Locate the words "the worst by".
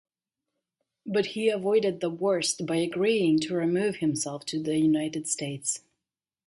1.99-2.77